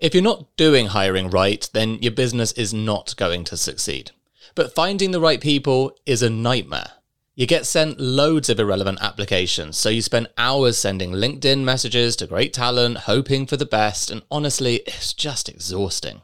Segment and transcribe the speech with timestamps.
[0.00, 4.12] If you're not doing hiring right, then your business is not going to succeed.
[4.54, 6.92] But finding the right people is a nightmare.
[7.34, 12.26] You get sent loads of irrelevant applications, so you spend hours sending LinkedIn messages to
[12.26, 16.22] great talent, hoping for the best, and honestly, it's just exhausting.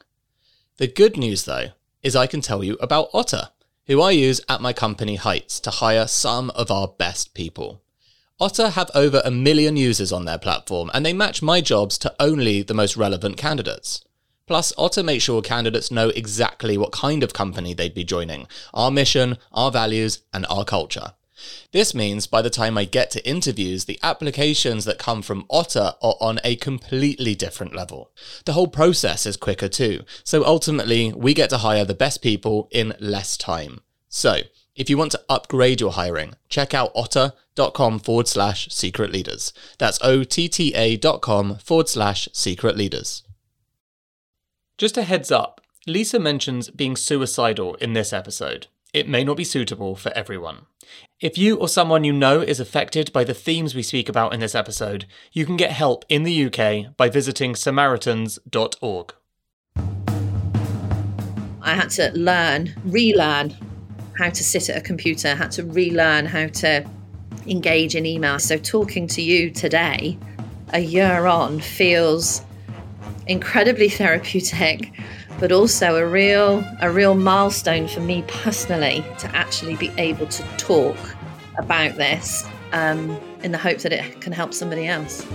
[0.78, 1.68] The good news, though,
[2.02, 3.50] is I can tell you about Otta,
[3.88, 7.82] who I use at my company Heights to hire some of our best people.
[8.38, 12.14] Otta have over a million users on their platform, and they match my jobs to
[12.20, 14.04] only the most relevant candidates.
[14.46, 18.90] Plus, Otta makes sure candidates know exactly what kind of company they'd be joining, our
[18.90, 21.14] mission, our values, and our culture.
[21.72, 25.96] This means by the time I get to interviews, the applications that come from Otta
[26.02, 28.10] are on a completely different level.
[28.44, 32.68] The whole process is quicker too, so ultimately, we get to hire the best people
[32.70, 33.80] in less time.
[34.10, 34.40] So,
[34.76, 39.52] if you want to upgrade your hiring, check out otta.com forward slash secret leaders.
[39.78, 43.22] That's O T T A dot com forward slash secret leaders.
[44.78, 48.66] Just a heads up Lisa mentions being suicidal in this episode.
[48.92, 50.66] It may not be suitable for everyone.
[51.20, 54.40] If you or someone you know is affected by the themes we speak about in
[54.40, 59.14] this episode, you can get help in the UK by visiting samaritans.org.
[61.62, 63.56] I had to learn, relearn
[64.18, 66.84] how to sit at a computer, had to relearn how to
[67.46, 68.38] engage in email.
[68.38, 70.18] So, talking to you today,
[70.72, 72.42] a year on, feels
[73.26, 74.92] incredibly therapeutic,
[75.38, 80.42] but also a real a real milestone for me personally to actually be able to
[80.56, 80.96] talk
[81.58, 85.26] about this um, in the hope that it can help somebody else.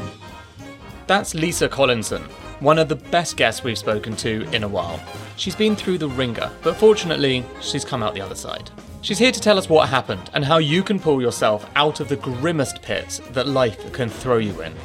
[1.07, 2.23] That's Lisa Collinson,
[2.61, 5.01] one of the best guests we've spoken to in a while.
[5.35, 8.69] She's been through the ringer, but fortunately, she's come out the other side.
[9.01, 12.07] She's here to tell us what happened and how you can pull yourself out of
[12.07, 14.75] the grimmest pits that life can throw you in.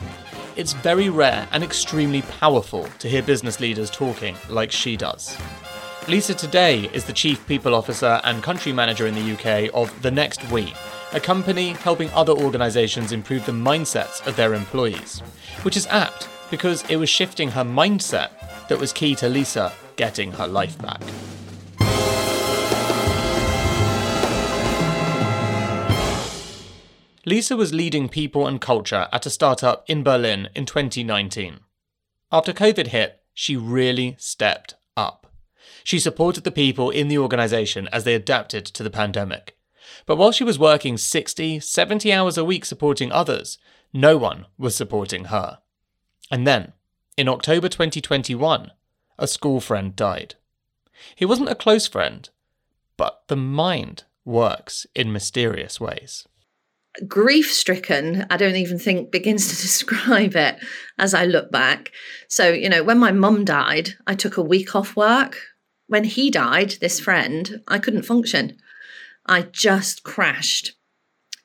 [0.56, 5.36] It's very rare and extremely powerful to hear business leaders talking like she does.
[6.08, 10.10] Lisa today is the Chief People Officer and Country Manager in the UK of The
[10.10, 10.72] Next We,
[11.12, 15.20] a company helping other organisations improve the mindsets of their employees,
[15.62, 18.30] which is apt because it was shifting her mindset
[18.68, 21.02] that was key to Lisa getting her life back.
[27.24, 31.58] Lisa was leading people and culture at a startup in Berlin in 2019.
[32.30, 35.26] After COVID hit, she really stepped up.
[35.82, 39.56] She supported the people in the organization as they adapted to the pandemic.
[40.06, 43.58] But while she was working 60, 70 hours a week supporting others,
[43.92, 45.58] no one was supporting her.
[46.30, 46.72] And then,
[47.16, 48.72] in October 2021,
[49.18, 50.34] a school friend died.
[51.14, 52.28] He wasn't a close friend,
[52.96, 56.26] but the mind works in mysterious ways
[57.06, 60.56] grief stricken, I don't even think begins to describe it
[60.98, 61.92] as I look back.
[62.28, 65.38] So, you know, when my mum died, I took a week off work.
[65.88, 68.56] When he died, this friend, I couldn't function.
[69.26, 70.75] I just crashed.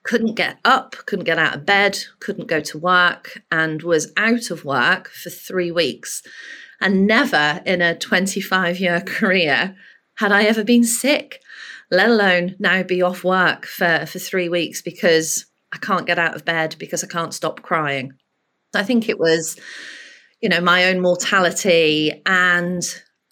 [0.03, 4.49] Couldn't get up, couldn't get out of bed, couldn't go to work, and was out
[4.49, 6.23] of work for three weeks.
[6.79, 9.75] And never in a 25 year career
[10.15, 11.41] had I ever been sick
[11.91, 16.35] let alone now be off work for, for three weeks because I can't get out
[16.35, 18.13] of bed because I can't stop crying.
[18.73, 19.59] I think it was,
[20.41, 22.81] you know, my own mortality and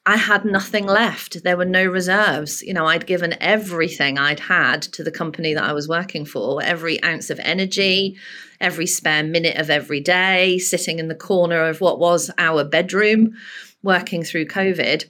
[0.10, 1.44] I had nothing left.
[1.44, 2.64] There were no reserves.
[2.64, 6.64] You know, I'd given everything I'd had to the company that I was working for,
[6.64, 8.18] every ounce of energy,
[8.60, 13.36] every spare minute of every day, sitting in the corner of what was our bedroom,
[13.84, 15.06] working through COVID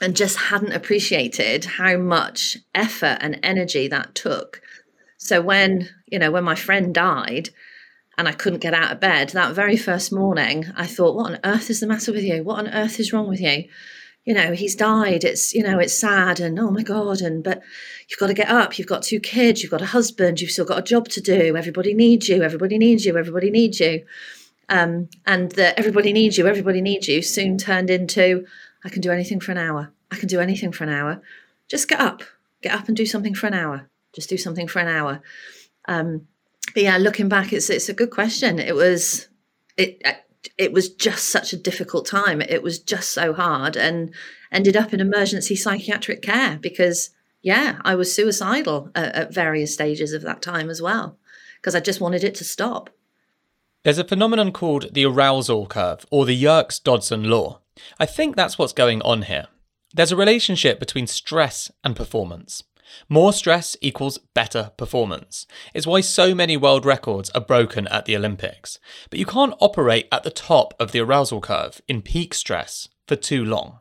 [0.00, 4.62] and just hadn't appreciated how much effort and energy that took.
[5.18, 7.50] So when, you know, when my friend died
[8.16, 11.40] and I couldn't get out of bed, that very first morning, I thought, what on
[11.44, 12.42] earth is the matter with you?
[12.42, 13.64] What on earth is wrong with you?
[14.24, 15.24] You know, he's died.
[15.24, 17.20] It's, you know, it's sad and oh my God.
[17.20, 17.62] And, but
[18.08, 18.78] you've got to get up.
[18.78, 19.62] You've got two kids.
[19.62, 20.40] You've got a husband.
[20.40, 21.56] You've still got a job to do.
[21.56, 22.42] Everybody needs you.
[22.42, 23.16] Everybody needs you.
[23.16, 24.04] Everybody needs you.
[24.68, 26.46] Um, and that everybody needs you.
[26.46, 28.46] Everybody needs you soon turned into,
[28.84, 29.92] I can do anything for an hour.
[30.10, 31.22] I can do anything for an hour.
[31.68, 32.22] Just get up,
[32.62, 33.88] get up and do something for an hour.
[34.12, 35.22] Just do something for an hour.
[35.86, 36.26] Um,
[36.74, 38.58] but yeah, looking back, it's it's a good question.
[38.58, 39.28] It was
[39.76, 40.02] it
[40.56, 42.40] it was just such a difficult time.
[42.40, 44.12] It was just so hard, and
[44.52, 47.10] ended up in emergency psychiatric care because
[47.42, 51.18] yeah, I was suicidal at, at various stages of that time as well
[51.56, 52.90] because I just wanted it to stop.
[53.82, 57.60] There's a phenomenon called the arousal curve or the Yerkes Dodson law.
[57.98, 59.46] I think that's what's going on here.
[59.94, 62.62] There's a relationship between stress and performance.
[63.08, 65.46] More stress equals better performance.
[65.74, 68.78] It's why so many world records are broken at the Olympics.
[69.10, 73.16] But you can't operate at the top of the arousal curve in peak stress for
[73.16, 73.78] too long.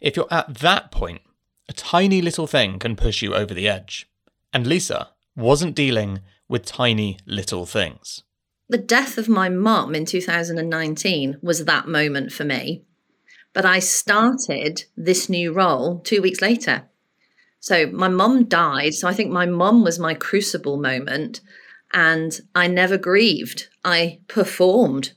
[0.00, 1.22] If you're at that point,
[1.68, 4.08] a tiny little thing can push you over the edge.
[4.52, 8.22] And Lisa wasn't dealing with tiny little things.
[8.68, 12.84] The death of my mum in 2019 was that moment for me.
[13.52, 16.88] But I started this new role two weeks later.
[17.62, 18.92] So my mum died.
[18.92, 21.40] So I think my mum was my crucible moment.
[21.94, 23.68] And I never grieved.
[23.84, 25.12] I performed.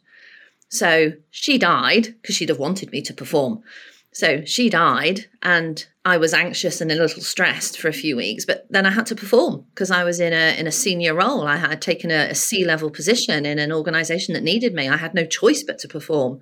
[0.69, 3.63] So she died because she'd have wanted me to perform.
[4.11, 8.45] So she died, and I was anxious and a little stressed for a few weeks.
[8.45, 11.45] But then I had to perform because I was in a in a senior role.
[11.45, 14.87] I had taken a, a C level position in an organisation that needed me.
[14.87, 16.39] I had no choice but to perform.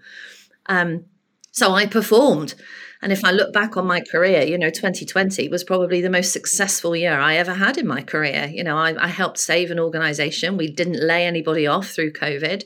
[0.68, 1.06] Um,
[1.52, 2.54] so I performed.
[3.04, 6.32] And if I look back on my career, you know, 2020 was probably the most
[6.32, 8.50] successful year I ever had in my career.
[8.50, 10.56] You know, I, I helped save an organization.
[10.56, 12.64] We didn't lay anybody off through COVID.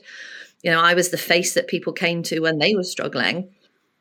[0.62, 3.50] You know, I was the face that people came to when they were struggling.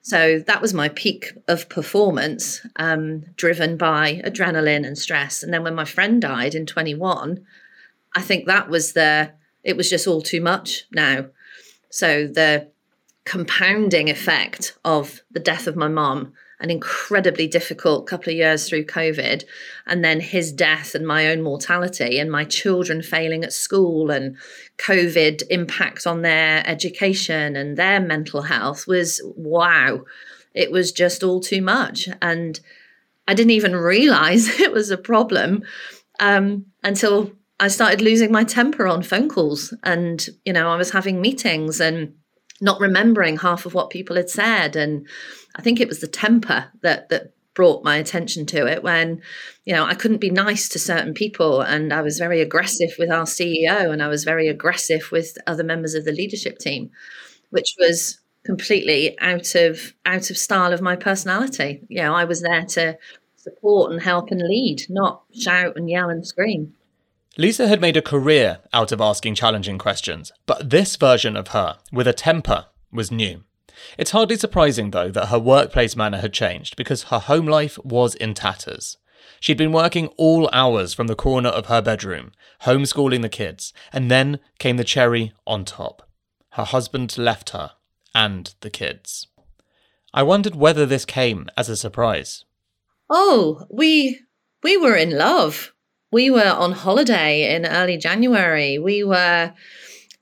[0.03, 5.41] So that was my peak of performance, um, driven by adrenaline and stress.
[5.41, 7.43] And then when my friend died in 21,
[8.15, 9.31] I think that was the,
[9.63, 11.25] it was just all too much now.
[11.89, 12.69] So the
[13.27, 18.83] compounding effect of the death of my mom an incredibly difficult couple of years through
[18.83, 19.43] COVID,
[19.85, 24.37] and then his death and my own mortality, and my children failing at school, and
[24.79, 30.03] COVID impact on their education and their mental health was wow.
[30.55, 32.09] It was just all too much.
[32.23, 32.59] And
[33.27, 35.63] I didn't even realize it was a problem
[36.19, 39.75] um, until I started losing my temper on phone calls.
[39.83, 42.15] And, you know, I was having meetings and
[42.61, 44.75] not remembering half of what people had said.
[44.75, 45.07] And
[45.55, 49.19] I think it was the temper that that brought my attention to it when
[49.65, 51.61] you know I couldn't be nice to certain people.
[51.61, 55.63] And I was very aggressive with our CEO and I was very aggressive with other
[55.63, 56.91] members of the leadership team
[57.49, 61.81] which was completely out of out of style of my personality.
[61.89, 62.97] You know I was there to
[63.35, 66.75] support and help and lead not shout and yell and scream
[67.37, 71.77] Lisa had made a career out of asking challenging questions, but this version of her,
[71.91, 73.43] with a temper, was new.
[73.95, 78.15] It's hardly surprising, though, that her workplace manner had changed because her home life was
[78.15, 78.97] in tatters.
[79.39, 82.31] She'd been working all hours from the corner of her bedroom,
[82.63, 86.09] homeschooling the kids, and then came the cherry on top.
[86.53, 87.73] Her husband left her
[88.15, 89.27] and the kids.
[90.11, 92.45] I wondered whether this came as a surprise.
[93.11, 94.21] Oh, we
[94.63, 95.71] we were in love
[96.11, 98.77] we were on holiday in early January.
[98.79, 99.53] We were,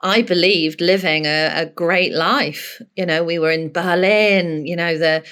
[0.02, 2.82] I believed, living a, a, great life.
[2.96, 4.66] You know, we were in Berlin.
[4.66, 5.24] You know, the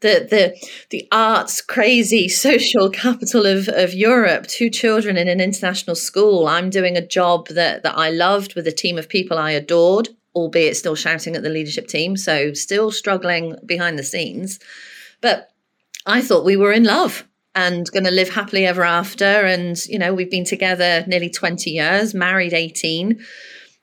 [0.00, 4.46] the the the arts crazy social capital of of Europe.
[4.46, 6.46] Two children in an international school.
[6.46, 10.10] I'm doing a job that that I loved with a team of people I adored,
[10.34, 12.16] albeit still shouting at the leadership team.
[12.16, 14.60] So still struggling behind the scenes,
[15.22, 15.48] but
[16.04, 19.24] I thought we were in love and going to live happily ever after.
[19.24, 23.20] And, you know, we've been together nearly 20 years, married 18.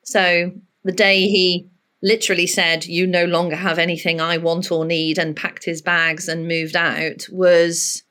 [0.03, 0.51] So
[0.83, 1.69] the day he
[2.01, 6.27] literally said, You no longer have anything I want or need, and packed his bags
[6.27, 8.03] and moved out was.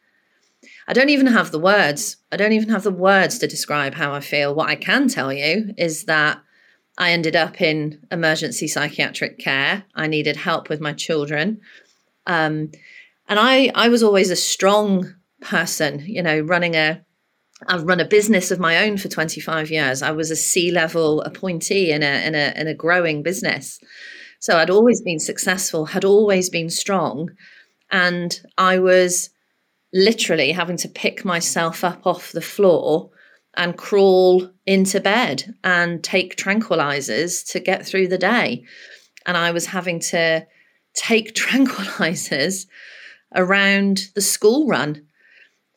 [0.88, 2.16] I don't even have the words.
[2.32, 4.52] I don't even have the words to describe how I feel.
[4.52, 6.42] What I can tell you is that
[6.98, 9.84] I ended up in emergency psychiatric care.
[9.94, 11.60] I needed help with my children.
[12.26, 12.72] Um,
[13.28, 17.02] and I, I was always a strong person, you know, running a
[17.68, 20.00] I've run a business of my own for 25 years.
[20.00, 23.78] I was a C-level appointee in a in a in a growing business.
[24.38, 27.30] So I'd always been successful, had always been strong,
[27.90, 29.30] and I was
[29.92, 33.10] literally having to pick myself up off the floor
[33.56, 38.64] and crawl into bed and take tranquilizers to get through the day.
[39.26, 40.46] And I was having to
[40.94, 42.66] take tranquilizers
[43.34, 45.02] around the school run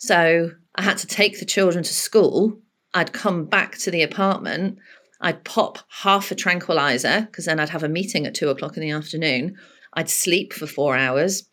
[0.04, 2.60] so I had to take the children to school.
[2.94, 4.80] I'd come back to the apartment.
[5.22, 8.82] I'd pop half a tranquilizer because then I'd have a meeting at two o'clock in
[8.82, 9.56] the afternoon.
[9.94, 11.48] I'd sleep for four hours,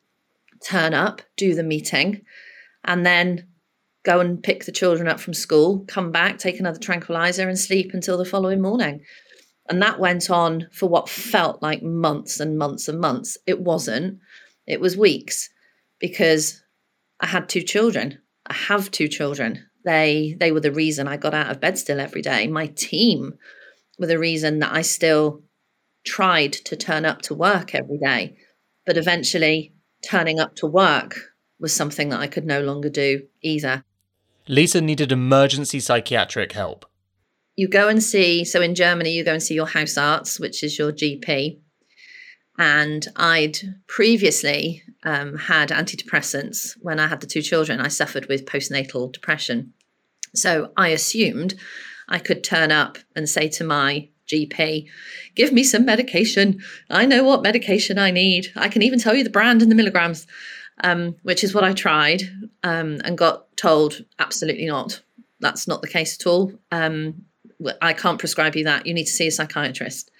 [0.66, 2.22] turn up, do the meeting,
[2.84, 3.46] and then
[4.02, 7.94] go and pick the children up from school, come back, take another tranquilizer, and sleep
[7.94, 9.00] until the following morning.
[9.68, 13.38] And that went on for what felt like months and months and months.
[13.46, 14.18] It wasn't,
[14.66, 15.50] it was weeks
[16.00, 16.60] because
[17.20, 18.18] I had two children
[18.50, 19.64] I have two children.
[19.84, 22.48] They they were the reason I got out of bed still every day.
[22.48, 23.34] My team
[23.98, 25.42] were the reason that I still
[26.04, 28.36] tried to turn up to work every day.
[28.84, 29.72] But eventually
[30.04, 31.16] turning up to work
[31.60, 33.84] was something that I could no longer do either.
[34.48, 36.86] Lisa needed emergency psychiatric help.
[37.54, 40.78] You go and see, so in Germany, you go and see your Hausarzt, which is
[40.78, 41.60] your GP.
[42.60, 47.80] And I'd previously um, had antidepressants when I had the two children.
[47.80, 49.72] I suffered with postnatal depression.
[50.34, 51.54] So I assumed
[52.06, 54.88] I could turn up and say to my GP,
[55.34, 56.60] give me some medication.
[56.90, 58.48] I know what medication I need.
[58.54, 60.26] I can even tell you the brand and the milligrams,
[60.84, 62.24] um, which is what I tried
[62.62, 65.00] um, and got told absolutely not.
[65.40, 66.52] That's not the case at all.
[66.70, 67.24] Um,
[67.80, 68.86] I can't prescribe you that.
[68.86, 70.10] You need to see a psychiatrist.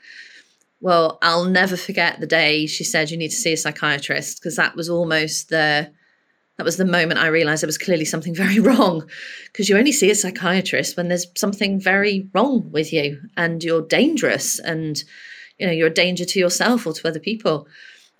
[0.81, 4.57] Well, I'll never forget the day she said you need to see a psychiatrist because
[4.57, 5.91] that was almost the
[6.57, 9.09] that was the moment I realized there was clearly something very wrong
[9.47, 13.83] because you only see a psychiatrist when there's something very wrong with you and you're
[13.83, 15.03] dangerous and
[15.59, 17.67] you know you're a danger to yourself or to other people.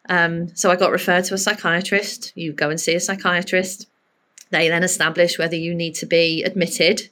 [0.09, 2.33] Um, so I got referred to a psychiatrist.
[2.35, 3.87] You go and see a psychiatrist.
[4.51, 7.09] They then establish whether you need to be admitted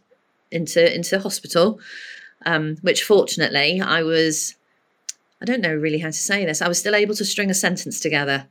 [0.51, 1.81] into into hospital.
[2.47, 4.55] Um, which fortunately I was.
[5.41, 6.63] I don't know really how to say this.
[6.63, 8.49] I was still able to string a sentence together.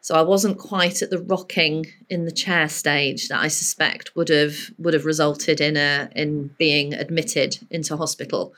[0.00, 4.28] So I wasn't quite at the rocking in the chair stage that I suspect would
[4.28, 8.54] have would have resulted in a in being admitted into hospital.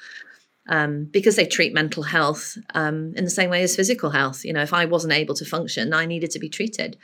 [0.69, 4.45] Um, because they treat mental health um, in the same way as physical health.
[4.45, 6.97] You know, if I wasn't able to function, I needed to be treated.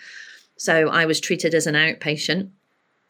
[0.56, 2.50] So I was treated as an outpatient.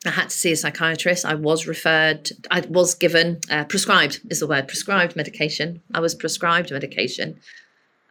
[0.04, 1.24] I had to see a psychiatrist.
[1.24, 5.82] I was referred, I was given, uh, prescribed is the word, prescribed medication.
[5.94, 7.40] I was prescribed medication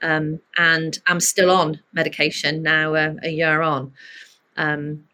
[0.01, 3.93] um, and I'm still on medication now, uh, a year on.
[4.57, 5.05] Um,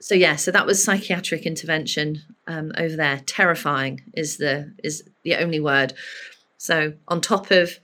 [0.00, 3.20] so yeah, so that was psychiatric intervention um, over there.
[3.24, 5.92] Terrifying is the is the only word.
[6.58, 7.78] So on top of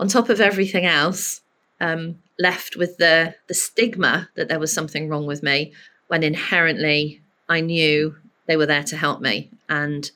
[0.00, 1.42] on top of everything else,
[1.80, 5.72] um, left with the the stigma that there was something wrong with me,
[6.08, 10.10] when inherently I knew they were there to help me and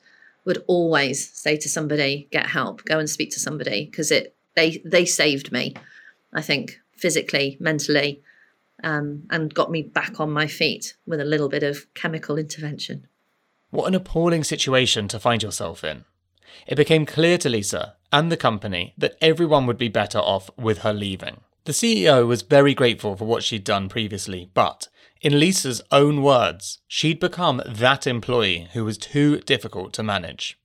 [0.45, 2.83] would always say to somebody, "Get help.
[2.85, 5.75] Go and speak to somebody," because it they they saved me.
[6.33, 8.21] I think physically, mentally,
[8.83, 13.07] um, and got me back on my feet with a little bit of chemical intervention.
[13.71, 16.05] What an appalling situation to find yourself in.
[16.67, 20.79] It became clear to Lisa and the company that everyone would be better off with
[20.79, 21.41] her leaving.
[21.65, 24.87] The CEO was very grateful for what she'd done previously, but
[25.21, 30.57] in Lisa's own words, she'd become that employee who was too difficult to manage.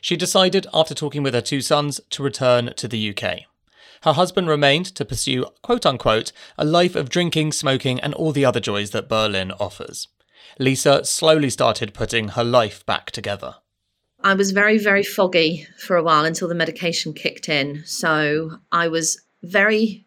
[0.00, 3.42] She decided, after talking with her two sons, to return to the UK.
[4.02, 8.44] Her husband remained to pursue, quote unquote, a life of drinking, smoking, and all the
[8.44, 10.08] other joys that Berlin offers.
[10.58, 13.56] Lisa slowly started putting her life back together.
[14.24, 17.84] I was very, very foggy for a while until the medication kicked in.
[17.86, 20.06] So I was very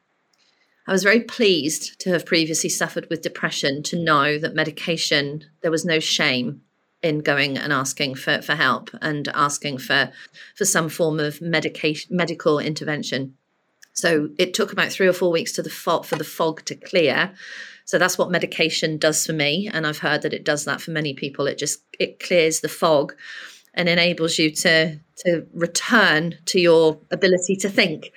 [0.88, 5.72] I was very pleased to have previously suffered with depression to know that medication, there
[5.72, 6.62] was no shame
[7.01, 10.12] in going and asking for, for help and asking for
[10.56, 13.36] for some form of medication medical intervention.
[13.94, 17.32] So it took about three or four weeks to the for the fog to clear.
[17.86, 20.92] So that's what medication does for me, and I've heard that it does that for
[20.92, 21.46] many people.
[21.48, 23.15] It just it clears the fog
[23.74, 28.12] and enables you to to return to your ability to think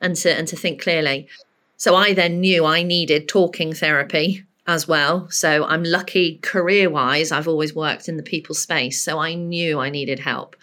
[0.00, 1.28] and to and to think clearly.
[1.76, 5.28] So I then knew I needed talking therapy as well.
[5.30, 9.02] So I'm lucky career wise, I've always worked in the people space.
[9.02, 10.56] So I knew I needed help.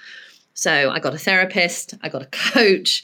[0.53, 3.03] So I got a therapist, I got a coach.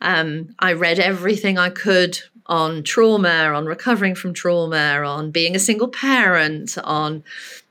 [0.00, 5.60] Um, I read everything I could on trauma, on recovering from trauma, on being a
[5.60, 7.22] single parent, on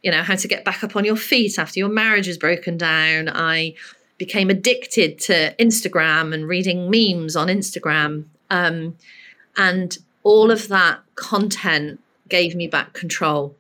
[0.02, 2.78] you know how to get back up on your feet after your marriage is broken
[2.78, 3.30] down.
[3.30, 3.76] I
[4.18, 8.96] became addicted to Instagram and reading memes on Instagram, um,
[9.58, 13.56] and all of that content gave me back control.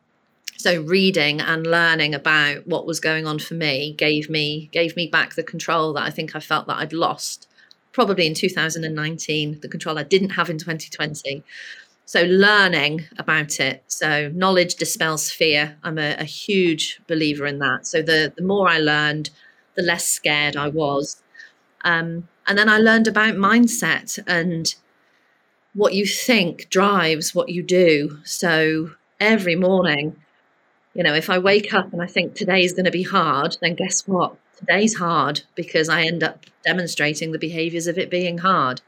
[0.57, 5.07] So reading and learning about what was going on for me gave me gave me
[5.07, 7.47] back the control that i think i felt that i'd lost
[7.93, 11.43] probably in 2019 the control i didn't have in 2020
[12.11, 13.85] so learning about it.
[13.87, 15.77] So knowledge dispels fear.
[15.81, 17.87] I'm a, a huge believer in that.
[17.87, 19.29] So the the more i learned
[19.75, 21.21] the less scared i was.
[21.85, 24.75] Um, and then i learned about mindset and
[25.73, 28.19] what you think drives what you do.
[28.23, 30.15] So every morning,
[30.93, 33.57] you know, if I wake up and I think today is going to be hard,
[33.61, 34.35] then guess what?
[34.57, 38.81] Today's hard because I end up demonstrating the behaviors of it being hard.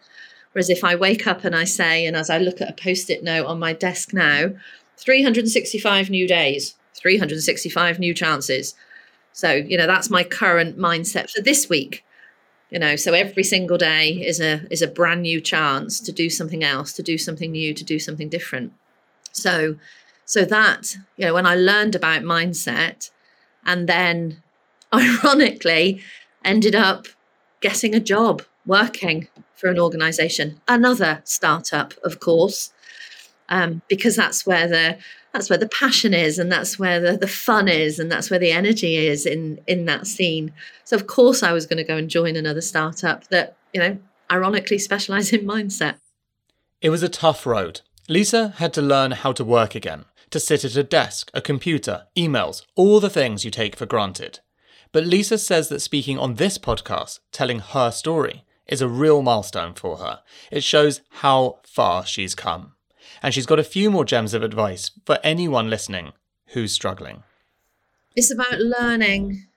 [0.51, 3.09] Whereas if I wake up and I say, and as I look at a post
[3.09, 4.51] it note on my desk now,
[4.97, 8.75] 365 new days, 365 new chances.
[9.31, 12.03] So, you know, that's my current mindset for this week
[12.73, 16.29] you know so every single day is a is a brand new chance to do
[16.29, 18.73] something else to do something new to do something different.
[19.33, 19.77] So
[20.25, 23.11] so that you know when i learned about mindset
[23.65, 24.43] And then,
[24.93, 26.01] ironically,
[26.43, 27.07] ended up
[27.61, 32.71] getting a job working for an organization, another startup, of course,
[33.53, 34.97] um, because that's where the
[35.31, 38.39] that's where the passion is and that's where the, the fun is and that's where
[38.39, 40.51] the energy is in in that scene.
[40.83, 43.97] So of course i was going to go and join another startup that you know
[44.31, 45.97] ironically specialize in mindset.
[46.81, 47.81] It was a tough road.
[48.09, 52.07] Lisa had to learn how to work again to sit at a desk a computer
[52.17, 54.39] emails all the things you take for granted.
[54.91, 59.73] But lisa says that speaking on this podcast telling her story is a real milestone
[59.73, 60.21] for her.
[60.51, 62.72] It shows how far she's come
[63.23, 66.11] and she's got a few more gems of advice for anyone listening
[66.47, 67.23] who's struggling.
[68.15, 69.47] It's about learning.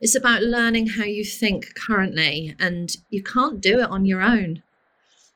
[0.00, 4.62] It's about learning how you think currently, and you can't do it on your own.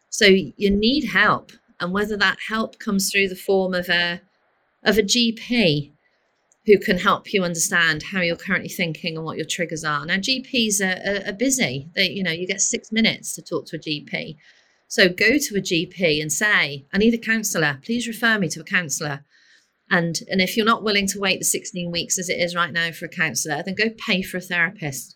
[0.09, 4.23] So you need help, and whether that help comes through the form of a
[4.83, 5.93] of a GP
[6.67, 10.05] who can help you understand how you're currently thinking and what your triggers are.
[10.07, 11.89] Now, GPs are, are, are busy.
[11.95, 14.37] They, you know, you get six minutes to talk to a GP.
[14.91, 17.79] So go to a GP and say, I need a counsellor.
[17.85, 19.25] Please refer me to a counsellor.
[19.89, 22.73] And, and if you're not willing to wait the 16 weeks as it is right
[22.73, 25.15] now for a counsellor, then go pay for a therapist.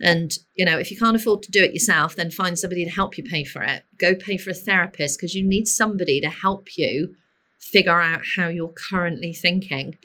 [0.00, 2.90] And, you know, if you can't afford to do it yourself, then find somebody to
[2.90, 3.82] help you pay for it.
[3.98, 7.16] Go pay for a therapist because you need somebody to help you
[7.58, 9.98] figure out how you're currently thinking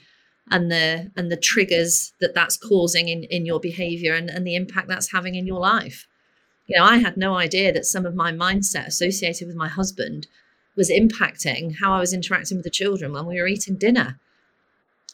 [0.49, 4.55] and the and the triggers that that's causing in, in your behavior and, and the
[4.55, 6.07] impact that's having in your life
[6.67, 10.27] you know, I had no idea that some of my mindset associated with my husband
[10.75, 14.19] was impacting how I was interacting with the children when we were eating dinner.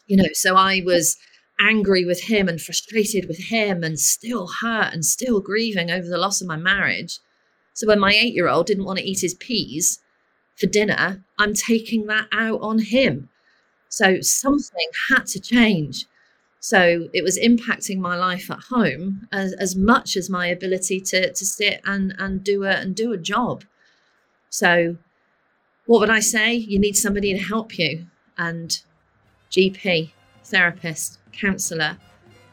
[0.06, 1.16] You know, so I was
[1.60, 6.18] angry with him and frustrated with him and still hurt and still grieving over the
[6.18, 7.18] loss of my marriage.
[7.74, 10.00] So when my eight year old didn't want to eat his peas
[10.56, 13.28] for dinner, I'm taking that out on him.
[13.88, 16.06] So something had to change.
[16.64, 21.32] So it was impacting my life at home as, as much as my ability to,
[21.32, 23.64] to sit and, and do a and do a job.
[24.48, 24.96] So
[25.86, 26.54] what would I say?
[26.54, 28.06] You need somebody to help you
[28.38, 28.80] and
[29.50, 30.12] GP,
[30.44, 31.98] therapist, counsellor,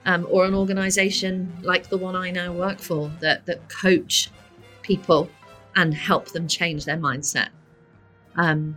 [0.08, 4.32] um, or an organization like the one I now work for that that coach
[4.82, 5.30] people
[5.76, 7.50] and help them change their mindset.
[8.38, 8.76] Um,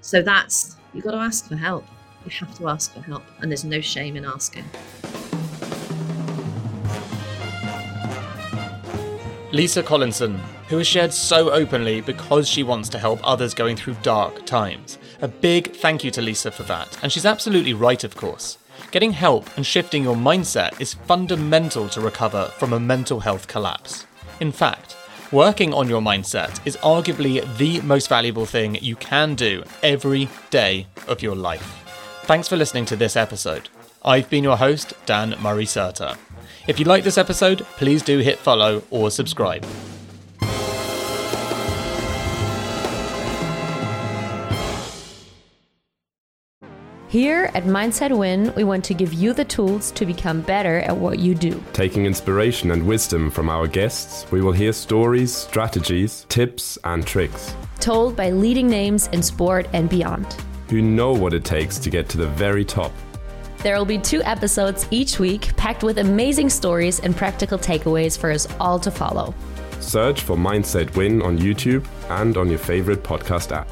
[0.00, 1.84] so that's you've got to ask for help
[2.24, 4.64] you have to ask for help, and there's no shame in asking.
[9.52, 13.94] Lisa Collinson, who has shared so openly because she wants to help others going through
[14.02, 14.96] dark times.
[15.20, 18.56] A big thank you to Lisa for that, and she's absolutely right, of course.
[18.90, 24.06] Getting help and shifting your mindset is fundamental to recover from a mental health collapse.
[24.40, 24.96] In fact,
[25.30, 30.86] working on your mindset is arguably the most valuable thing you can do every day
[31.08, 31.81] of your life.
[32.24, 33.68] Thanks for listening to this episode.
[34.04, 36.16] I've been your host, Dan Murray Serter.
[36.68, 39.66] If you like this episode, please do hit follow or subscribe.
[47.08, 50.96] Here at Mindset Win, we want to give you the tools to become better at
[50.96, 51.60] what you do.
[51.72, 57.52] Taking inspiration and wisdom from our guests, we will hear stories, strategies, tips, and tricks.
[57.80, 60.36] Told by leading names in sport and beyond
[60.72, 62.92] who know what it takes to get to the very top.
[63.58, 68.30] There will be two episodes each week packed with amazing stories and practical takeaways for
[68.30, 69.34] us all to follow.
[69.80, 73.68] Search for Mindset Win on YouTube and on your favorite podcast app.